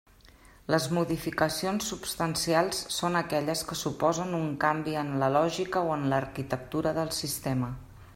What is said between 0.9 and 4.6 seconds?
modificacions substancials són aquelles que suposen un